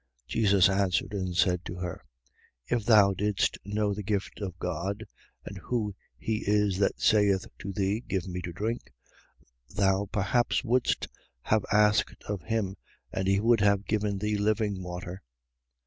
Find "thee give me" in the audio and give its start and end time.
7.71-8.41